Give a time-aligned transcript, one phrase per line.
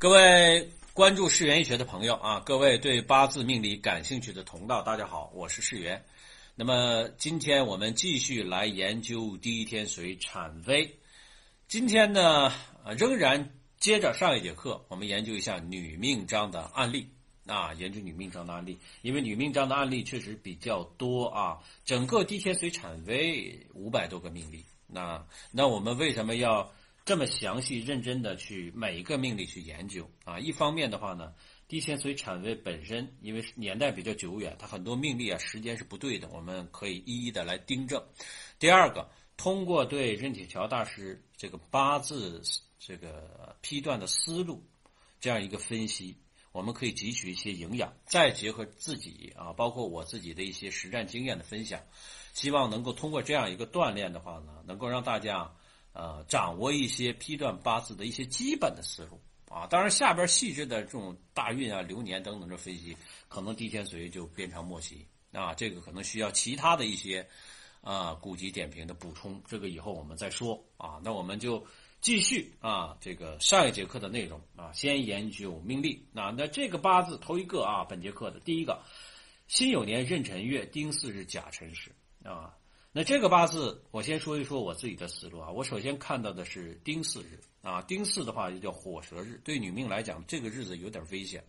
[0.00, 6.02] 各位关注世园医学的朋友啊，各位对八字命理感兴趣的同道，大家好，我是世园。
[6.54, 10.90] 那么今天我们继续来研究第一天水产微。
[11.68, 12.50] 今天呢，
[12.96, 17.06] 仍然接着上一节课，我们研究一下女命章的案例
[17.44, 21.58] 啊，研究女命章的案例，因为女命章的案例确实比较多啊。
[21.84, 25.22] 整个第一天水产微五百多个命例，那
[25.52, 26.72] 那我们为什么要？
[27.10, 31.34] 这么详细认真的去每一个命例去研究啊，一方面的话呢，
[31.66, 38.00] 地线随产位本身因为年代比较久远，它很多命例啊时间是不对的，我们可以一一的来订正。
[38.60, 42.42] 第二个，通过对任铁桥大师这个八字
[42.78, 44.64] 这个批断的思路，
[45.18, 46.16] 这样一个分析，
[46.52, 51.80] 我们可以汲取一些营养，再结合自己啊，包括我自己的一些实战经验的分享，
[52.34, 55.52] 希望能够通过这样一个锻炼的话呢，能够让大家。
[55.92, 67.28] 呃，掌握一些批断八字的一些基本的思路啊，当然下边细致的这种大运啊、流年等等的分析，可能地天髓就鞭长莫及啊，这个可能需要其他的一些
[67.80, 71.00] 啊古籍点评的补充，这个以后我们再说啊。
[71.02, 71.66] 那我们就
[72.00, 76.06] 继续啊，这个上一节课的内容啊，先研究命例。
[76.12, 78.80] 那那这个八字头一个啊，本节课的第一个，
[79.48, 81.90] 辛酉年壬辰月丁巳日甲辰时
[82.22, 82.54] 啊。
[82.92, 85.48] 那这个八字，我先说一说我自己的思路啊。
[85.48, 91.44] 我首先看到的是丁巳日啊，丁巳的话就叫火蛇日，对女命来讲，这个日子有点危险，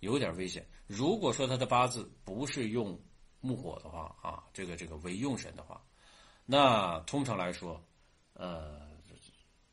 [0.00, 0.66] 有点危险。
[0.86, 2.98] 如果说他的八字不是用
[3.42, 5.84] 木火的话啊，这个这个为用神的话，
[6.46, 7.84] 那通常来说，
[8.32, 8.88] 呃，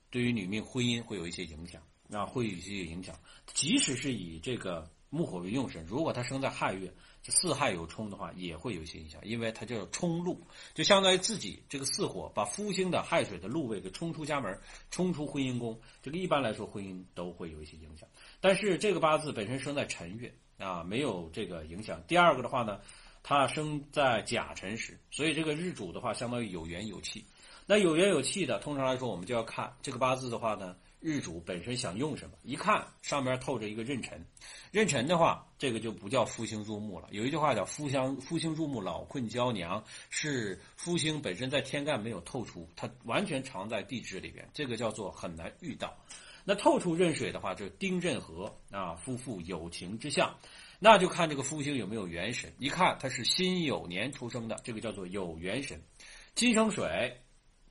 [0.09, 3.17] 对于女命婚姻会有一些影响，那会有一些影响。
[3.53, 6.93] 即使是以这个木火为用神，如果他生在亥月。
[7.23, 10.41] 这四害有冲的话，也会有一些影响，因为它叫冲禄，
[10.73, 15.79] 就相当于自己这个四火把夫星的亥水的禄位给冲出家门，冲出婚姻宫。
[16.01, 22.01] 这个一般来说婚姻都会有一些影响，但是这个八字本身生在辰月啊，没有这个影响。
[22.07, 22.79] 第二个的话呢，
[23.21, 27.23] 它生在甲辰时，所以这个日主的话相当于有缘有气。
[27.67, 30.75] 那有缘有气的，通常来说我们就要看这个八字的话呢。
[31.01, 32.37] 日主本身想用什么？
[32.43, 34.23] 一看上面透着一个壬辰，
[34.71, 37.07] 壬辰的话，这个就不叫夫星入木了。
[37.09, 45.97] 有一句话叫“夫相夫星入木，老困娇娘”，是夫星本身在天干没有透出，它完全藏在地支里边，这个叫做很难遇到。
[46.43, 50.37] 那透出壬水的话，就是丁壬合啊，夫妇有情之相，
[50.79, 52.53] 那就看这个夫星有没有元神。
[52.59, 55.81] 一看他是辛酉年出生的，这个叫做有元神，
[56.35, 57.21] 金生水，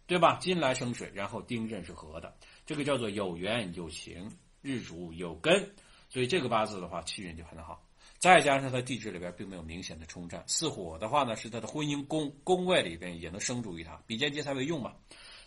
[0.07, 0.39] 对吧？
[0.41, 2.35] 金来生水，然后丁壬是合的。
[2.71, 4.31] 这个叫做有缘有情，
[4.63, 5.75] 日主有根，
[6.09, 7.85] 所以这个八字的话气运就很好。
[8.21, 14.95] 再加上它地支里边并没有明显的冲战，四火的话呢是它的婚姻宫宫位里边也能生助于它，比肩劫财为用嘛，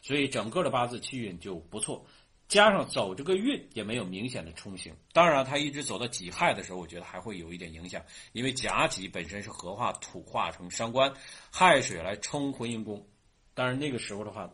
[0.01, 2.05] 所以整个的八字气运就不错。
[2.49, 8.03] 加上走这个运也没有明显的冲刑，当然它一直走到己亥的时候，我觉得还会有一点影响，
[8.33, 11.13] 因为甲己本身是合化土化成伤官，
[11.49, 13.07] 亥水来冲婚姻宫，
[13.53, 14.53] 当然那个时候的话。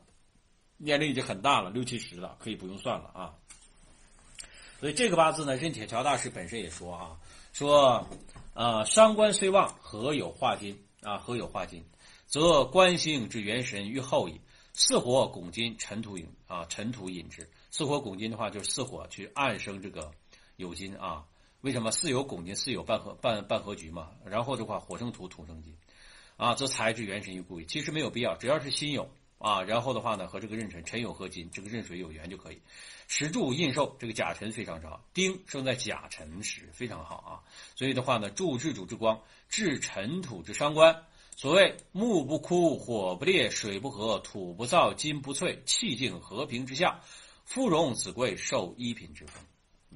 [0.80, 3.36] 年龄已经很大了，六七十了，可以不用算了啊。
[4.80, 7.20] 所以这个八字呢，任铁桥大师本身也说啊，
[7.52, 8.08] 说，
[8.54, 11.18] 呃，伤官虽旺，何有化金啊？
[11.18, 11.84] 何有化金，
[12.26, 14.40] 则官星之元神于后矣。
[14.72, 17.50] 四火拱金，尘土引啊，尘土引之。
[17.70, 20.10] 四火拱金的话，就是四火去暗生这个
[20.58, 21.26] 酉金啊。
[21.60, 24.12] 为什么四有拱金，四有半合半半合局嘛？
[24.24, 25.76] 然后的话，火生土，土生金，
[26.38, 27.66] 啊，则财之元神于故矣。
[27.66, 29.06] 其实没有必要，只要是辛酉。
[29.40, 32.62] 啊，然后的话呢，和这个壬辰辰酉合金，这个壬水有缘就可以。
[33.08, 35.04] 石柱印寿，这个甲辰非常好。
[35.14, 37.32] 丁生在甲辰时非常好啊，
[37.76, 41.04] 所以的话呢，助制主之光，制尘土之伤官。
[41.36, 47.00] 所谓木不枯，火不烈，水不和，土不燥，金不脆，气静和平之下，
[47.46, 49.40] 夫荣子贵，受一品之福。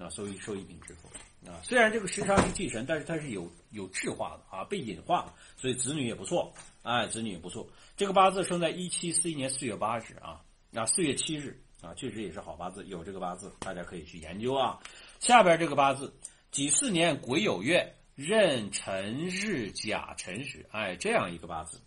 [0.01, 1.09] 啊，所以受一品之福
[1.47, 1.61] 啊。
[1.63, 6.53] 虽然这个时差是忌神，但是它是有有智化的啊，被隐化，所以子女也不错。
[6.83, 7.67] 哎，子女也不错。
[7.95, 10.41] 这个八字生在一七四一年四月八日啊，
[10.73, 12.83] 啊四月七日啊，确实也是好八字。
[12.85, 14.79] 有这个八字，大家可以去研究啊。
[15.19, 16.13] 下边这个八字，
[16.51, 21.79] 己巳年癸酉月壬辰日甲辰时，哎，这样一个八字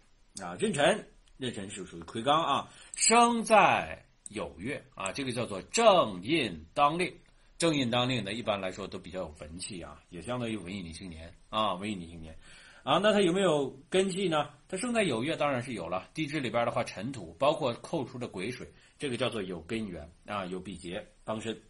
[0.43, 1.06] 啊，壬辰，
[1.37, 7.14] 壬辰是属于魁罡啊，生在酉月啊，这个叫做正印当令。
[7.58, 12.37] 正印当令呢，一般来说都比较有文气啊，也相当于文艺女青年啊，文艺女青年。
[12.82, 14.49] 啊，那它有没有根气呢？
[14.69, 16.08] 它生在酉月，当然是有了。
[16.14, 21.61] 地支里边的话，尘土包括扣除的癸水，这个叫做有根源啊，有比劫帮身，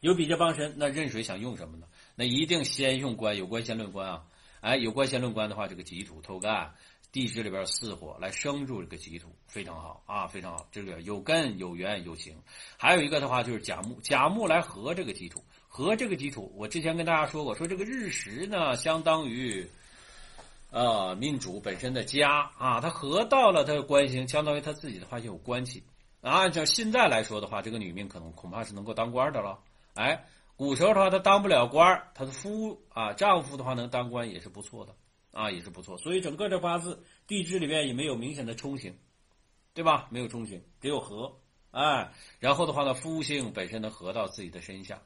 [0.00, 0.74] 有比劫帮身。
[0.76, 1.86] 那壬水想用什么呢？
[2.16, 4.24] 那一定先用官，有官先论官啊。
[4.60, 6.74] 哎，有官先论官的话，这个己土透干，
[7.12, 10.66] 地支里边四火来生住这个己土，非常好啊，非常好。
[10.72, 12.34] 这个有根有源有形。
[12.78, 16.50] 还有一个的话就是甲木，甲木来合这个己土，合这个己土。
[16.56, 19.68] 我之前跟大家说过，说这个日食呢，相当于
[20.70, 25.84] 呃命主本身的家啊，他合到了他的官星，相当于他自己的话就有关系。
[26.22, 29.58] 按照现在来说的话，这个女命可能恐怕是能够当官的了。
[29.92, 30.24] 哎，
[30.56, 34.94] 古时候的话，她当不了官，她的夫啊丈夫的话能当官也是不错的。
[35.32, 38.94] 啊，也是不错，所以整个这八字地支里面也没有明显的冲刑，
[39.72, 40.06] 对吧？
[40.10, 41.40] 没有冲刑，只有合，
[41.70, 45.00] 哎，然后的话呢，夫星本身能合到自己的身下，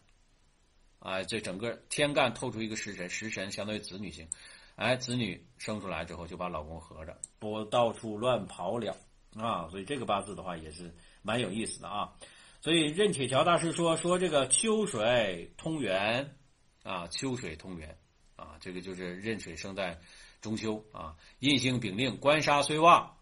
[0.99, 4.28] 哎，这整个天干透出一个食神，食神相当于子女星，
[4.75, 8.96] 哎，子女生出来之后就把老公合着，不到处乱跑了
[9.37, 10.93] 啊，所以这个八字的话也是
[11.23, 12.12] 蛮有意思的啊，
[12.61, 16.37] 所以任铁桥大师说说这个秋水通源
[16.82, 17.96] 啊，秋水通源。
[18.36, 19.98] 啊，这个就是壬水生在
[20.40, 23.16] 中秋啊，印星丙令，官杀虽旺，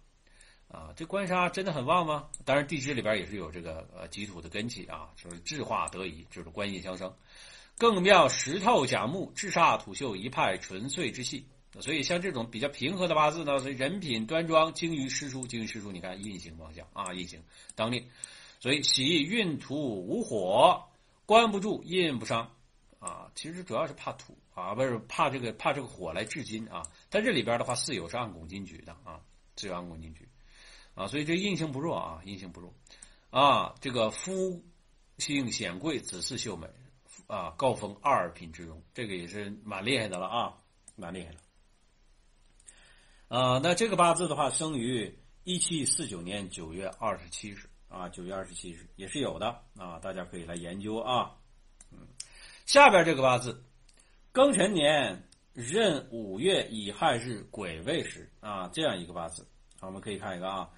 [0.69, 2.29] 啊，这官杀真的很旺吗？
[2.45, 7.15] 当然地支里边也是有这个呃己土的根气啊，就是制化得宜，就是官印相生。
[7.79, 11.47] 更妙石头甲木，制煞土秀一派纯粹之气。
[11.81, 15.91] 所以像这种比较平和的八字呢，所以人品端庄，精于诗书，精于诗书。
[15.91, 17.43] 你看印星方向啊，印星
[17.75, 18.09] 当令，
[18.61, 19.75] 所以喜运土
[20.07, 20.85] 无火，
[21.27, 22.49] 官不住，印不伤。
[23.01, 26.83] 啊，其实主要是怕土啊，不是怕这个怕这个火来制金啊。
[27.11, 29.21] 但这里边的话，巳酉是暗拱金局的啊，
[29.57, 30.29] 巳酉暗拱金局
[30.95, 32.73] 啊，所以这印星不弱啊，印星不弱
[33.31, 33.75] 啊。
[33.81, 34.65] 这个夫
[35.19, 36.69] 姓显贵，子嗣秀美
[37.27, 40.55] 啊，高封二品之荣，这个也是蛮厉害的了啊，
[40.97, 41.39] 蛮厉害的。
[43.29, 51.33] 呃，那这个八字的话，生于一七四九年九月二十七日啊，九月二十七日也是有的啊，大家可以来研究啊，
[51.91, 51.99] 嗯。
[52.67, 53.63] 下边这个八字，
[54.35, 55.23] 庚辰年
[55.55, 59.47] 壬五月乙亥日癸未时啊，这样一个八字，
[59.81, 60.71] 我们可以看一个啊，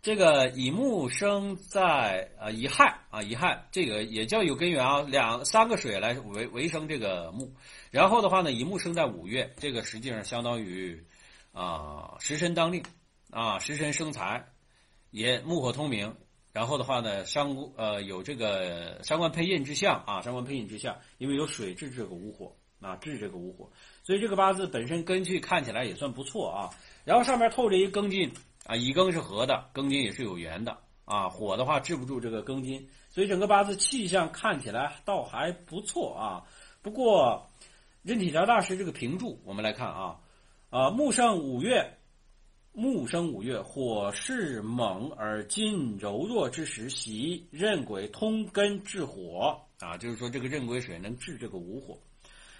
[0.00, 7.52] 这个乙木生在啊乙亥啊乙亥，这个也叫有根源啊，两三个水来为为生这个木，
[7.90, 11.04] 然后的话呢，乙木生在五月，这个实际上相当于
[11.52, 12.82] 啊食神当令
[13.28, 14.46] 啊食神生财，
[15.10, 16.16] 也木火通明。
[16.54, 23.70] 然后的话呢，伤呃有这个伤官配印之象啊，伤官配印之象，因为有水制这个午火啊，制这个午火，
[24.02, 26.70] 所以这个八字本身根据看起来也算不错啊。
[27.04, 28.30] 然后上面透着一庚金
[28.66, 31.28] 啊，乙庚是合的，庚金也是有缘的啊。
[31.28, 36.44] 火的话制不住这个庚金，所以整个八字气象看起来倒还不错啊。
[36.82, 37.48] 不过
[38.02, 40.20] 任体条大师这个评注，我们来看啊，
[40.70, 41.98] 啊木生五月。
[42.74, 51.98] 木生五月，火势猛而金柔弱之时，喜壬癸通根治火啊，就是说这个壬癸水能治这个无火。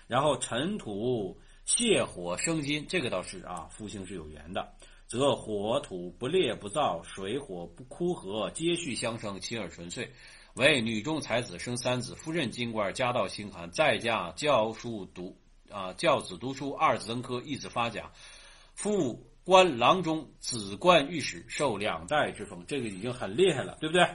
[0.07, 4.73] 然后尘土泻火生金，这个倒是啊，夫星是有缘的，
[5.07, 10.13] 则火土不烈不燥，水火不枯涸，接续相生，亲而纯粹。
[10.55, 15.37] 为女中才子生三子，夫任金官，家道清寒，在家教书读
[15.71, 18.11] 啊，教子读书，二子登科，一子发甲，
[18.75, 19.27] 夫。
[19.45, 24.09] 官郎中，子冠御史，受两代之封，这个已经很厉害了，对不对？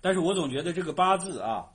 [0.00, 1.66] 但是我总觉得这个八字啊，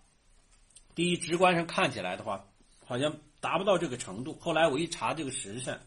[0.95, 2.45] 第一直观上看起来的话，
[2.85, 4.34] 好像达不到这个程度。
[4.39, 5.80] 后来我一查这个时辰，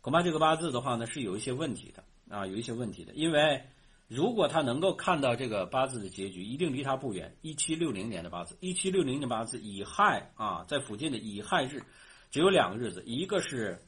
[0.00, 3.12] 恐怕这个八字的话呢是有一些问题的啊，有一些问题的。
[3.14, 3.62] 因为
[4.08, 7.36] 如果他能够看到这个八字的结局，一定离他不远。
[7.42, 11.82] 一七六零年的八字，一七六零年八字乙亥啊，在附近的乙亥日，
[12.30, 13.80] 只有两个日子，一个是。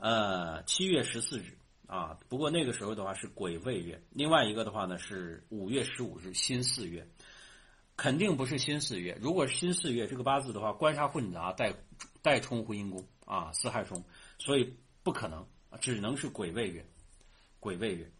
[0.00, 7.04] 呃，七月十四日啊，不过那个时候的话是癸未月，另外一个的话呢是五月十五日辛巳月，
[7.96, 9.18] 肯定不是辛巳月。
[9.20, 11.74] 如果是辛巳月，这个八字的话官杀混杂，带
[12.22, 14.04] 带冲婚姻宫啊，四害冲，
[14.38, 15.46] 所以不可能，
[15.80, 16.84] 只能是癸未月，
[17.60, 18.10] 癸未月。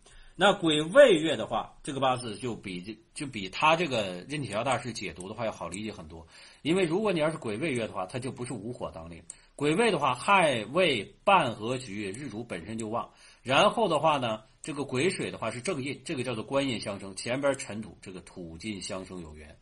[0.40, 6.25] 那癸未月的话，这个八字就比就比他这个任铁桥大师解读的话要好理解很多，
[6.62, 9.21] 因为如果你要是癸未月的话，它就不是午火当令。
[9.57, 13.11] 癸未的话，亥未半合局，日主本身就旺。
[13.43, 17.17] 然后的话呢，这个癸水的话是正印，这个叫做官印相生。
[17.17, 19.59] 前边尘土，这个土金相生有缘，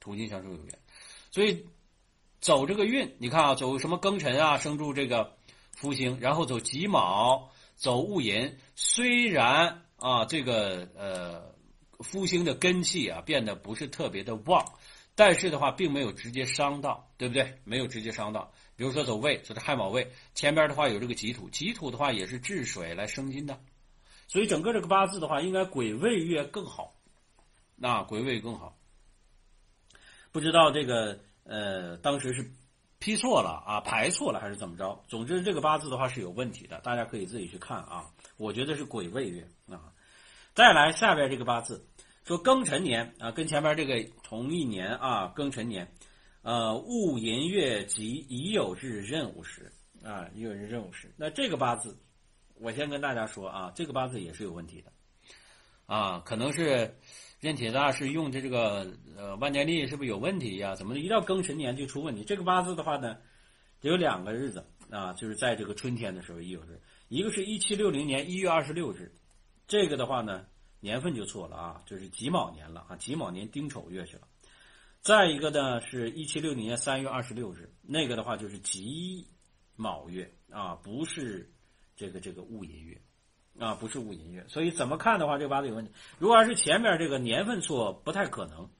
[0.00, 0.78] 土金相生有缘。
[1.30, 1.66] 所以
[2.40, 5.36] 走这个运，你看啊，走什么庚辰啊，生住这个
[5.72, 8.58] 福星，然后走己卯，走戊寅。
[8.74, 11.54] 虽然啊，这个呃
[11.98, 14.64] 夫星的根气啊变得不是特别的旺，
[15.14, 17.58] 但是的话并没有直接伤到，对不对？
[17.64, 18.52] 没有直接伤到。
[18.76, 23.58] 比如说走未，走的亥卯未，前边的话有这个己土，己土的话也是治水来生金的，
[24.28, 26.94] 所以整个这个八字的话，应该癸未月更好，
[27.74, 28.76] 那癸未更好。
[30.30, 31.18] 不知道这个
[31.48, 32.48] 呃，当时是
[32.98, 35.02] 批错了啊，排错了还是怎么着？
[35.08, 38.04] 总之这个八字的话是有问题的，大家可以自己去看啊。
[38.36, 39.90] 我觉得是癸未月啊。
[40.54, 41.88] 再来下边这个八字，
[42.24, 45.90] 说庚辰年啊，跟前面这个同一年啊，庚辰年，
[46.42, 49.72] 呃，戊寅月及乙酉日任午时
[50.04, 51.10] 啊，乙酉日任午时。
[51.16, 51.96] 那这个八字，
[52.56, 54.92] 我先跟大家说啊，这个八字也是有问题的
[55.86, 56.94] 啊，可能是
[57.40, 60.74] 任铁大是用的这个呃万年历是不是有问题呀？
[60.74, 62.24] 怎么一到庚辰年就出问题？
[62.24, 63.16] 这个八字的话呢，
[63.82, 69.14] 有两个日子啊，就是在这个春天的时候乙酉日，一个是一七六零年一月二十六日。
[69.68, 70.46] 这个的话呢，
[70.80, 74.26] 年份就错了啊，就是己卯年了啊，己卯年丁丑月去了。
[75.00, 79.24] 再一个呢，是一七六零年三月二十六日，那个的话就是己
[79.76, 81.48] 卯月啊，不是
[81.94, 83.00] 这个这个戊寅月
[83.58, 84.44] 啊，不是戊寅月。
[84.48, 85.90] 所以怎么看的话，这个八字有问题。
[86.18, 88.70] 如果要是前面这个年份错，不太可能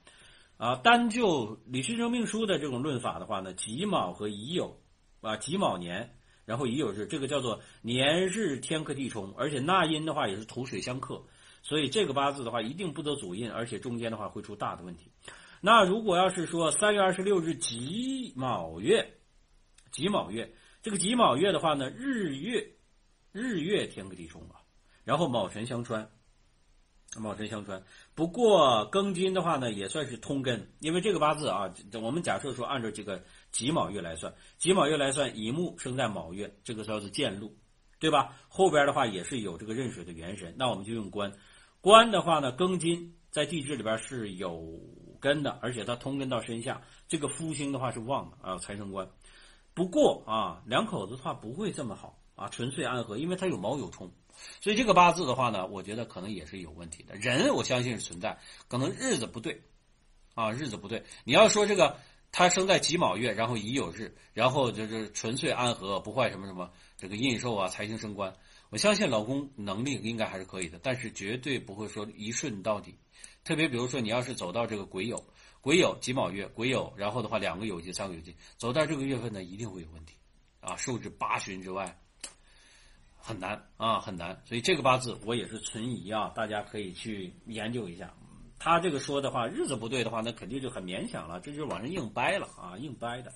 [0.56, 0.76] 啊。
[0.76, 4.72] 单就李时珍命书的这种论法的话呢，己卯和乙酉
[5.20, 6.14] 啊，己卯年。
[6.44, 11.22] 然后乙酉日，这个叫做年日天克地冲，而且纳音的话也是土水相克，
[11.62, 15.12] 所以这个八字的话一定不得主印，而且中间的话会出大的问题。
[15.60, 19.18] 那如果要是说三月二十六日己卯月，
[19.92, 22.66] 己卯月，这个己卯月的话呢，日月
[23.30, 24.57] 日月天克地冲啊，
[25.08, 26.06] 然后卯辰相穿。
[27.16, 27.82] 卯辰相穿，
[28.14, 31.72] 不过庚金的话呢，也算是通根，因为这个八字啊，
[32.02, 37.56] 我们假设说按照这个己卯月来算，己卯月来算，乙木生在卯月，这个叫做建禄，
[37.98, 38.36] 对吧？
[38.46, 41.32] 后边的话也是有这个壬水的元神，那我们就用官，
[41.80, 44.78] 官的话呢，庚金在地支里边是有
[45.18, 49.08] 根的，而且它通根到身下，这个夫星的话是旺的啊，财生官。
[49.72, 54.10] 不过啊，两口子的话不会这么好啊，纯粹安和，因为它有卯有冲。
[54.60, 57.16] 所以这个八字的话呢，我觉得可能也是有问题的。
[57.16, 59.60] 人我相信是存在，可能日子不对，
[60.34, 61.04] 啊，日子不对。
[61.24, 61.98] 你要说这个
[62.30, 68.32] 他生在己卯月，然后乙酉日，然后就是纯粹安和，不坏什么什么这个印寿啊，财星升官。
[68.70, 72.94] 我相信老公能力应该还是可以的，但是绝对不会说一顺到底。
[73.42, 75.20] 特别比如说你要是走到这个癸酉，
[75.60, 80.14] 癸酉己卯月，癸酉，然后的话两个酉金，三个酉金，走到这个月份呢，一定会有问题，
[80.60, 81.98] 啊，受制八旬之外。
[83.28, 88.10] 很难啊，很难，所以这个八字我也是存疑啊，大家可以去研究一下。
[88.58, 93.30] 他这个说的话，日子不对的话，那肯定就很勉强了，这就是往上硬掰了啊，硬掰的。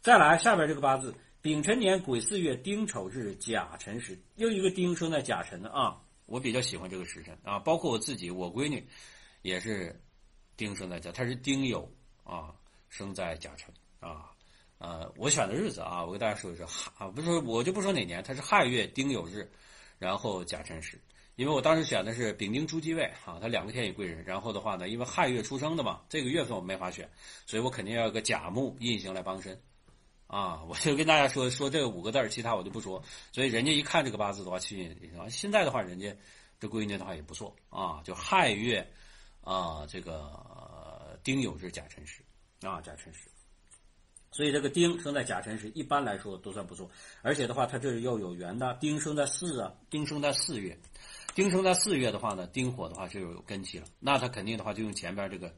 [0.00, 8.82] 再来下边这个八字，丙辰年癸巳月丁丑日甲辰时，又一个丁生在甲辰的啊，我比较喜欢这个时辰啊，包括我自己，我闺女
[9.42, 10.00] 也是
[10.56, 11.86] 丁生在甲，她是丁酉
[12.24, 12.54] 啊，
[12.88, 14.32] 生在甲辰啊。
[14.78, 16.66] 呃，我选的日子啊，我给大家说一说
[16.98, 19.50] 啊，不是我就不说哪年，它是亥月丁酉日，
[19.98, 21.00] 然后甲辰时，
[21.36, 27.08] 因为我当时选的是丙丁朱继位啊，他两个天乙贵人，然后的话呢，因为亥月出生的嘛，这个月份我没法选，
[27.46, 29.58] 所以我肯定要有个甲木印星来帮身，
[30.26, 33.02] 啊，我就跟大家说说这五个字其他我就不说，
[33.32, 36.14] 所以人家一看这个八字的话，吸引啊，现在的话，人家
[36.60, 38.86] 这闺女的话也不错啊，就亥月
[39.40, 42.22] 啊，这个丁酉日甲辰时
[42.60, 43.20] 啊，甲辰时。
[44.30, 46.90] 所以这个丁生在甲辰时，一般来说都算不错。
[47.22, 48.76] 而且的话，它这是要有缘的。
[48.80, 50.78] 丁生在四啊，丁生在四月，
[51.34, 53.86] 丁生在四月的话呢，丁火的话就有根气了。
[53.98, 55.54] 那他肯定的话就用前边这个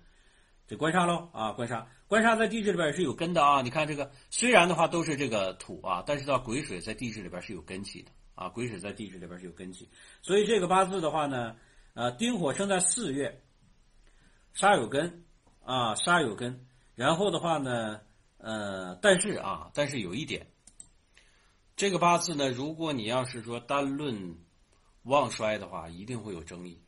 [0.69, 3.63] 这官杀喽啊，官杀，官杀在地支里边也是有根的啊。
[3.63, 9.89] 你看这个虽然的话都是这个土啊，但是到癸水在地支里边是有根气的啊，癸水在地支里边是有根气。
[10.23, 11.57] 所以这个八字的话呢，
[11.95, 13.43] 呃，丁火生在四月，
[14.53, 15.25] 杀有根
[15.65, 18.03] 啊，杀有根，然后的话呢。
[18.39, 20.47] 呃，但是啊，但是有一点，
[21.77, 24.37] 这个八字呢，如果你要是说单论
[25.03, 26.81] 旺衰的话，一定会有争议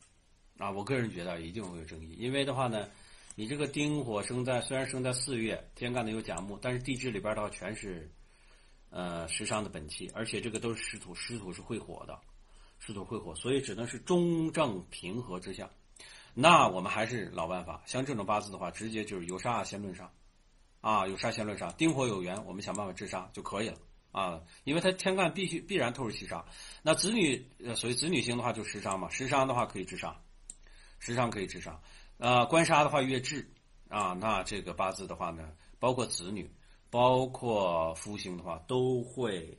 [0.59, 0.71] 啊。
[0.71, 2.88] 我个人觉得一定会有争议，因为的话呢，
[3.35, 8.09] 你这个丁火生在虽然生在四月，天干的有甲木，但是地支里边的话全是
[8.90, 12.16] 呃食伤的本气，而且这个都是湿土，湿土是会火的，
[12.78, 15.69] 湿土会火，所以只能是中正平和之下。
[16.33, 20.09] 那我们还是老办法，像这种八字的话，直接就是有杀先论杀。
[20.81, 23.77] 啊，有杀先论杀，丁火有缘，我们想办法制杀就可以了
[24.13, 26.45] 啊，因为它天干必须必然透入七杀。
[26.83, 30.17] 那子女呃，所以子女星的话就食伤嘛，食伤的话可以制杀，
[30.99, 31.81] 食伤可以制杀。
[32.17, 33.51] 呃，官杀的话越制
[33.89, 36.51] 啊，那这个八字的话呢，包括子女，
[36.91, 39.59] 包括夫星的话都会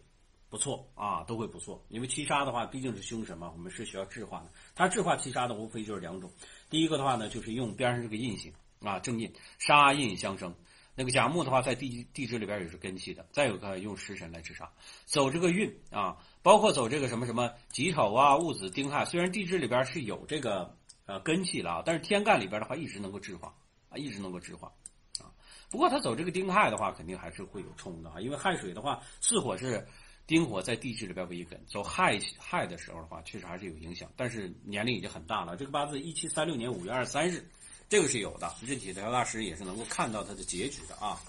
[0.50, 1.86] 不错啊，都会不错。
[1.88, 4.51] 因为七杀的话毕竟是凶神嘛，我们是需要制化的。
[4.75, 6.32] 它制化七杀的无非就是两种，
[6.70, 8.51] 第一个的话呢就是用边上这个印星
[8.82, 10.54] 啊，正印杀印相生。
[10.95, 13.25] 那个甲木的话，在地地支里边也是根气的。
[13.31, 14.69] 再有个用食神来制杀，
[15.05, 19.05] 走这个运啊，包括走这个什么什么己丑啊、戊子、丁亥。
[19.05, 23.53] 虽然地支里边是有这个呃根气了啊，但是天干里边的话一直能够制化
[23.89, 24.71] 啊，一直能够制化
[25.19, 25.31] 啊。
[25.69, 29.88] 不过他走这个丁亥的话，肯定还是会有冲的啊，因为亥水的话，巳火是
[30.27, 34.12] 丁火在地支里边为根，走亥亥的时候的话，确实还是有影响。
[34.17, 37.50] 但是年龄已经很大了，这个八字一七三六年五月二十三日，
[37.91, 38.55] 这个是有的。
[38.62, 41.21] 任体调大师也是能够看到他的结局的啊。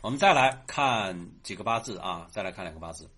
[0.00, 3.08] 我们再来看几个八字啊，再来看两个八字。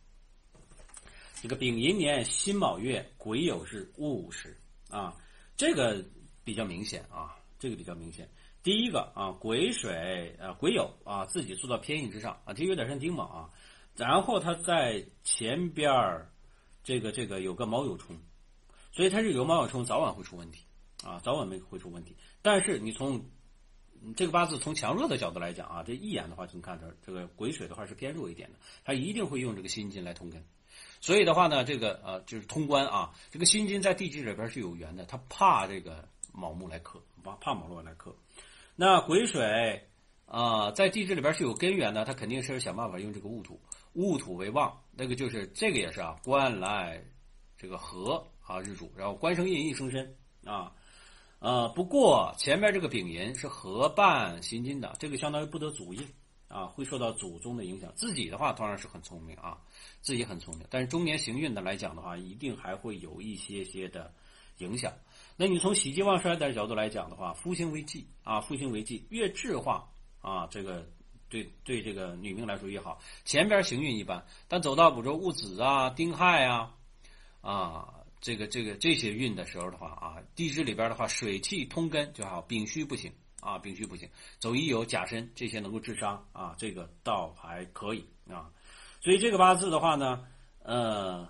[1.40, 4.60] 这个丙寅年辛卯月癸酉日戊时
[4.90, 5.16] 啊，
[5.56, 6.04] 这个
[6.44, 8.28] 比较明显啊，这个比较明显。
[8.62, 13.50] 第一个啊，癸水呃癸酉啊，自己坐到偏印之上啊，这有点像丁卯啊。
[13.96, 16.30] 然后他在前边儿
[16.82, 18.14] 这个这个有个卯酉冲，
[18.92, 20.60] 所以他是有卯酉冲，早晚会出问题
[21.04, 22.16] 啊，早晚没会出问题。
[22.42, 23.22] 但是你从
[24.16, 30.44] 这个八字从强弱的角度来讲啊，这一眼的话就能看出这个癸水的话是偏弱一点的，他一定会用这个辛金来通根。
[31.00, 38.16] 所以的话呢，这个呃就是通关啊，这个辛金在地支里边是有缘的，他怕这个卯木来克，怕怕卯木来克。
[38.74, 39.88] 那癸水
[40.26, 43.60] 啊，在地支里边是有根源的，他肯定是想办法用这个戊土，
[43.92, 47.04] 戊土为旺，那个就是这个也是啊，官来
[47.56, 50.72] 这个合啊日主，然后官生印，印生身啊，
[51.44, 56.08] 呃，不过前面这个丙寅是合伴行金的，这个相当于不得祖印
[56.48, 57.92] 啊，会受到祖宗的影响。
[57.94, 59.58] 自己的话当然是很聪明啊，
[60.00, 64.10] 自己很聪明，但是中年行运的来讲的话，一定还会有一些些的
[64.56, 64.90] 影响。
[65.36, 69.86] 那你从喜极旺衰的角度来讲的话，夫星为忌啊，夫星为忌，越智化
[70.22, 70.88] 啊，这个
[71.28, 72.98] 对对这个女命来说越好。
[73.26, 76.74] 前边行运一般，但走到比如说戊子啊、丁亥啊，
[77.42, 77.93] 啊，
[78.24, 88.50] 这个这个这些运的时候的话啊，地支里边的话，水气通根就好，丙戌不行啊，丙戌不行，走乙酉、甲申这些能够治伤啊，这个倒还可以啊。
[89.02, 90.26] 所以这个八字的话呢，
[90.62, 91.28] 呃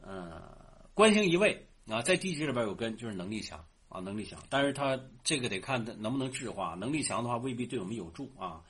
[0.00, 1.64] 呃，官星一位。
[1.88, 4.38] 啊，在地支里边有根，就是能力强啊，能力强。
[4.50, 8.62] 但是他这个得看能不能治化，能力强的话未必对我们有助啊。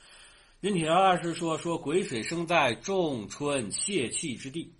[0.60, 4.72] 任铁二是说说癸水生在仲春泄气之地，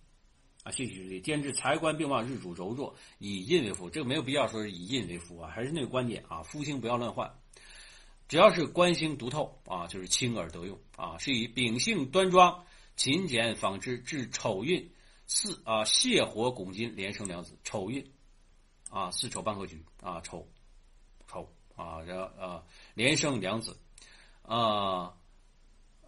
[0.69, 3.89] 啊，泄气之地，兼至财官并旺，日主柔弱，以印为夫。
[3.89, 7.33] 这个没有必要说是以印为夫啊，还是那个观点啊，夫星不要乱换，
[8.29, 14.93] 只要是官星独透啊，就是轻而得用啊，是以秉性端庄、勤俭纺织，至丑运
[15.27, 18.13] 四啊，泄火拱金，连生两子，丑运。
[18.91, 20.49] 啊，四丑半合局啊，丑，
[21.27, 23.79] 丑啊，然后呃，连生两子，
[24.41, 25.15] 啊，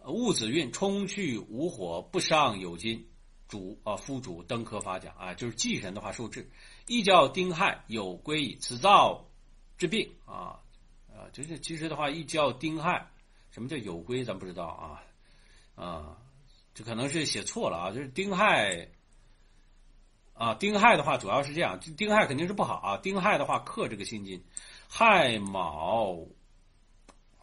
[0.03, 3.07] 戊子运冲去无火，不伤有金，
[3.51, 6.49] 主啊，夫主登科发甲啊，就是忌神的话受制，
[6.87, 9.25] 亦叫丁亥有归矣，此造
[9.77, 10.61] 治病啊，
[11.09, 13.11] 啊，就是其实的话，亦叫丁亥，
[13.51, 15.03] 什么叫有归，咱不知道啊，
[15.75, 16.17] 啊，
[16.73, 18.87] 这可能是写错了啊，就是丁亥。
[20.33, 22.97] 啊，丁亥的话主要是这样，丁亥肯定是不好啊。
[22.97, 24.43] 丁亥的话克这个辛金，
[24.87, 26.25] 亥卯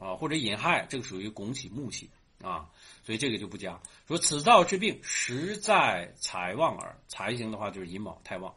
[0.00, 2.10] 啊或者寅亥，这个属于拱起木气
[2.42, 2.70] 啊，
[3.04, 3.80] 所以这个就不佳。
[4.06, 8.54] 说此造之病实在财旺耳，财星的话就是寅卯太旺，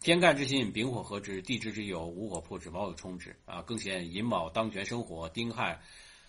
[0.00, 5.80] 天干之心丙火合之，地支之酉午火破之，卯酉冲之啊，更显寅卯当权生火，丁亥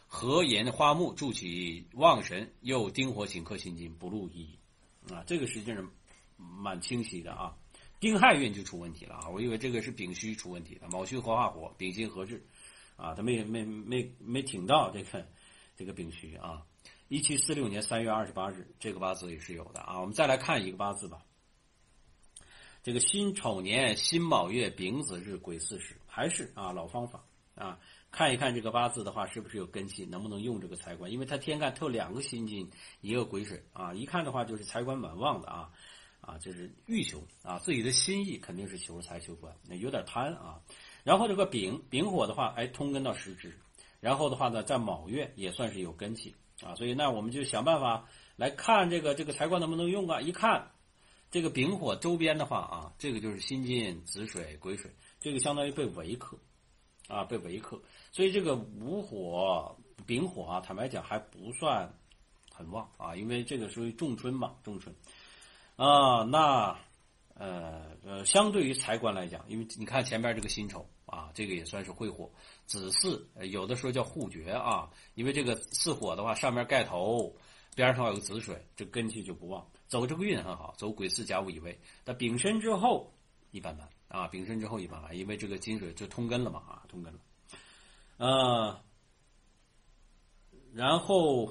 [0.08, 4.58] 合寅花木助起旺神，又丁火请克辛金，不禄矣
[5.10, 5.90] 啊，这个实际上。
[6.38, 7.56] 蛮清晰的啊，
[7.98, 9.30] 丁亥运就出问题了啊！
[9.30, 12.46] 我以为这个是丙戌出问题了，卯戌合化火，丙辛合制，
[12.98, 15.26] 啊，他没没没没挺到这个
[15.78, 16.62] 这个丙戌啊。
[17.08, 20.00] 一七四六年三月二十八日，这个八字也是有的啊。
[20.00, 21.24] 我们再来看一个八字吧，
[22.82, 31.12] 这个辛丑年辛卯月丙子日癸巳时，还是啊老方法啊，看一看这个八字的话是不是有根气，能不能用这个财官？
[31.12, 32.70] 因为他天干透两个辛金，
[33.02, 35.72] 一个癸水啊，一看的话就是财官蛮旺的啊。
[36.22, 40.60] 啊，就是欲求啊，自己的心意肯定是求财求官，那有点贪啊。
[41.04, 43.56] 然后这个丙丙火的话，哎，通根到食指，
[44.00, 46.76] 然后的话呢，在卯月也算是有根气啊。
[46.76, 50.22] 所以那我们就想办法来看这个这个财官能不能用啊。
[50.22, 50.72] 一看
[51.32, 56.38] 这个丙火周边的话啊，这个就是辛金、子水、癸水，这个相当于被围克
[57.08, 57.82] 啊，被围克。
[58.12, 61.92] 所以这个午火丙火啊，坦白讲还不算
[62.54, 64.96] 很旺啊，因为这个属于仲春嘛，仲春。
[65.76, 66.78] 啊，那，
[67.38, 72.32] 呃呃，相对于财官来讲，因为你看前边这个辛丑啊，这个也算是会火，
[72.66, 77.36] 子巳有的时候叫护绝啊，因为这个巳火的话，上面盖头，
[77.76, 79.70] 边上有个子水，这根气就不旺。
[79.88, 81.78] 走这个运很好，走癸巳甲午乙未。
[82.06, 83.14] 那丙申之后
[83.52, 87.20] 一般般啊，丙申之后一般般，因为这个金水就通根了嘛啊，通根了。
[88.16, 88.82] 呃，
[90.74, 91.48] 然后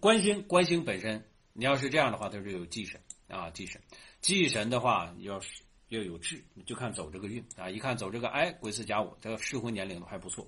[0.00, 2.98] 官星，官星本身，你要是这样的话，它是有忌神。
[3.28, 3.82] 啊，忌神，
[4.26, 7.70] 忌神的话，要是要有志，就看走这个运啊。
[7.70, 10.44] 一看走这个，哎，癸巳甲午，这个适婚年龄都还不错。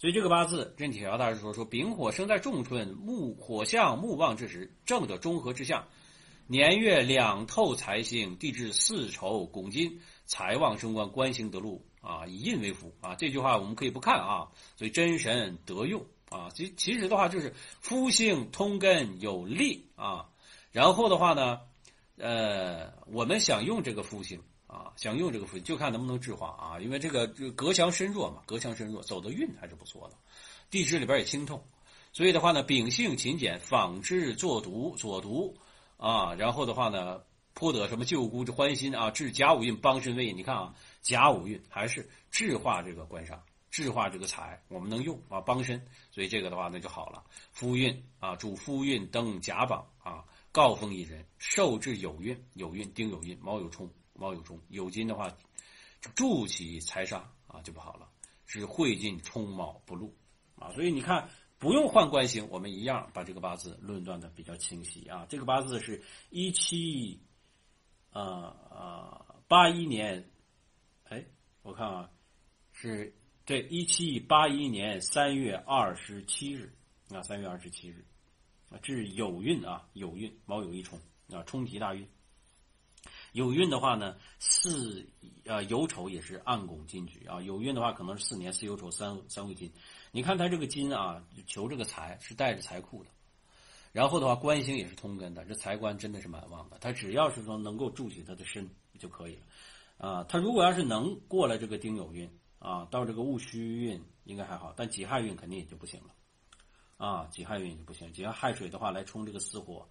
[0.00, 5.86] 所以这个八字，任铁桥大师说说丙火生在仲春，木火象木旺之时，正的中和之象，
[6.48, 13.14] 年月两透财星，地支四丑拱金，财旺升官，官星得禄啊，以印为福啊。
[13.14, 16.50] 这句话我们可以不看啊，所以真神得用啊。
[16.52, 20.30] 其其实的话就是夫星通根有力啊，
[20.72, 21.60] 然后的话呢，
[22.20, 24.40] 呃，我们想用这个夫星。
[24.72, 30.16] 啊，想用这个符，就看能不能制化啊，因为这个隔强身弱嘛，隔强身弱，走的运还是不错的，
[30.70, 31.66] 地支里边也清透，
[32.12, 35.58] 所以的话呢，秉性勤俭，仿制作毒左读
[35.96, 40.32] 啊，然后的话呢，颇得什么旧孤之欢心啊，治甲午运，帮身位。
[40.32, 47.24] 你看啊，甲午运还是制化这个官杀，制化这个财，我们能用啊，帮身，所以这个的话那就好了。
[47.50, 53.90] 夫运啊，主夫运登甲榜啊，告封一人，受制有运，有运丁有运，卯有冲。
[54.14, 55.34] 卯有冲，有金的话，
[56.14, 58.08] 助起财煞啊就不好了。
[58.44, 60.12] 是会进冲卯不禄
[60.56, 65.24] 啊，所以你看不用换官星，我们一样把这个八字论断的比较清晰啊。
[65.28, 67.20] 这个八字是一七，
[68.10, 70.28] 啊啊八一年，
[71.04, 71.24] 哎，
[71.62, 72.10] 我看啊，
[72.72, 73.14] 是
[73.46, 76.74] 对一七八一年三月二十七日
[77.10, 78.04] 啊，三月二十七日
[78.70, 80.98] 啊，这是有运啊，有运卯酉一冲
[81.30, 82.08] 啊，冲提大运。
[83.32, 85.06] 有运的话呢，四
[85.44, 87.40] 呃酉丑也是暗拱金局啊。
[87.42, 89.72] 有运的话，可能是四年四酉丑三三会金。
[90.12, 93.10] 你看他这个金啊，求这个财是带着财库的。
[93.92, 96.78] 然后的话，官星也是通根的，这财官真的是蛮旺的。
[96.80, 99.42] 他只要是说能够助起他的身就可以了
[100.08, 100.24] 啊。
[100.24, 106.10] 他如果要是能过了这个丁酉运啊，到这个戊戌运应该还好，但己亥运肯定也就不行了
[107.00, 107.26] 啊。
[107.32, 109.84] 己亥运就不行，己亥亥水的话来冲这个巳火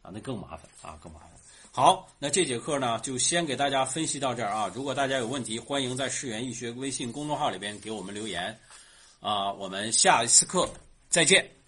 [0.00, 1.30] 啊，那更麻烦啊，更麻烦。
[1.74, 4.70] 好，那这节课呢，就先给大家分析到这儿啊。
[4.74, 8.58] 如果大家有问题，欢迎在世园易学微信公众号里边给我们留言，
[9.20, 10.68] 啊，我们下一次课
[11.08, 11.61] 再见。